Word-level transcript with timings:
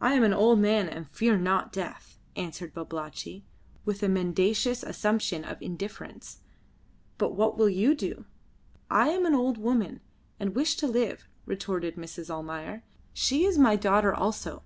"I 0.00 0.14
am 0.14 0.22
an 0.22 0.32
old 0.32 0.60
man 0.60 0.88
and 0.88 1.10
fear 1.10 1.36
not 1.36 1.70
death," 1.70 2.18
answered 2.36 2.72
Babalatchi, 2.72 3.44
with 3.84 4.02
a 4.02 4.08
mendacious 4.08 4.82
assumption 4.82 5.44
of 5.44 5.60
indifference. 5.60 6.38
"But 7.18 7.34
what 7.36 7.58
will 7.58 7.68
you 7.68 7.94
do?" 7.94 8.24
"I 8.90 9.10
am 9.10 9.26
an 9.26 9.34
old 9.34 9.58
woman, 9.58 10.00
and 10.40 10.54
wish 10.56 10.76
to 10.76 10.86
live," 10.86 11.28
retorted 11.44 11.96
Mrs. 11.96 12.30
Almayer. 12.30 12.82
"She 13.12 13.44
is 13.44 13.58
my 13.58 13.76
daughter 13.76 14.14
also. 14.14 14.62